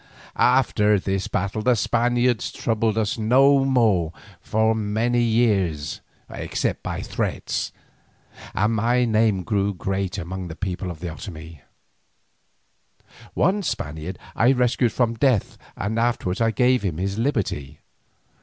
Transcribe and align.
After 0.35 0.97
this 0.99 1.27
battle 1.27 1.61
the 1.61 1.75
Spaniards 1.75 2.51
troubled 2.51 2.97
us 2.97 3.19
no 3.19 3.63
more 3.63 4.11
for 4.41 4.73
many 4.73 5.21
years 5.21 6.01
except 6.27 6.81
by 6.81 7.03
threats, 7.03 7.71
and 8.55 8.73
my 8.73 9.05
name 9.05 9.43
grew 9.43 9.75
great 9.75 10.17
among 10.17 10.47
the 10.47 10.55
people 10.55 10.89
of 10.89 11.01
the 11.01 11.09
Otomie. 11.11 11.61
One 13.35 13.61
Spaniard 13.61 14.17
I 14.35 14.53
rescued 14.53 14.91
from 14.91 15.13
death 15.13 15.55
and 15.77 15.99
afterwards 15.99 16.41
I 16.41 16.49
gave 16.49 16.81
him 16.81 16.97
his 16.97 17.19
liberty. 17.19 17.77